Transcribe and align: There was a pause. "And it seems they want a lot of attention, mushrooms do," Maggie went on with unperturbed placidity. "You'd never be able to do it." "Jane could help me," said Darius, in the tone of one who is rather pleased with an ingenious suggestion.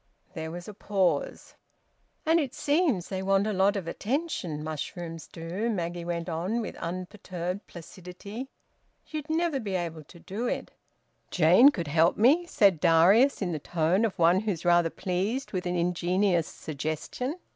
There 0.33 0.49
was 0.49 0.67
a 0.67 0.73
pause. 0.73 1.53
"And 2.25 2.39
it 2.39 2.55
seems 2.55 3.09
they 3.09 3.21
want 3.21 3.45
a 3.45 3.53
lot 3.53 3.75
of 3.75 3.87
attention, 3.87 4.63
mushrooms 4.63 5.27
do," 5.27 5.69
Maggie 5.69 6.03
went 6.05 6.27
on 6.27 6.59
with 6.59 6.75
unperturbed 6.77 7.67
placidity. 7.67 8.49
"You'd 9.09 9.29
never 9.29 9.59
be 9.59 9.75
able 9.75 10.03
to 10.05 10.17
do 10.19 10.47
it." 10.47 10.71
"Jane 11.29 11.69
could 11.69 11.87
help 11.87 12.17
me," 12.17 12.47
said 12.47 12.79
Darius, 12.79 13.43
in 13.43 13.51
the 13.51 13.59
tone 13.59 14.03
of 14.03 14.17
one 14.17 14.39
who 14.39 14.49
is 14.51 14.65
rather 14.65 14.89
pleased 14.89 15.51
with 15.51 15.67
an 15.67 15.75
ingenious 15.75 16.47
suggestion. 16.47 17.35